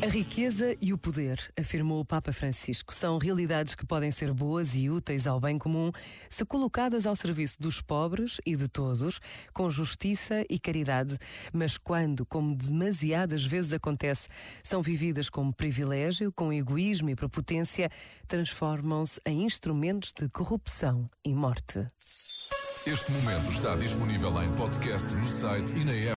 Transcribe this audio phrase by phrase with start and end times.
[0.00, 4.76] A riqueza e o poder, afirmou o Papa Francisco, são realidades que podem ser boas
[4.76, 5.90] e úteis ao bem comum
[6.30, 9.20] se colocadas ao serviço dos pobres e de todos,
[9.52, 11.18] com justiça e caridade,
[11.52, 14.28] mas quando, como demasiadas vezes acontece,
[14.62, 17.90] são vividas como privilégio, com egoísmo e prepotência,
[18.28, 21.84] transformam-se em instrumentos de corrupção e morte.
[22.86, 26.06] Este momento está disponível em podcast no site e na app.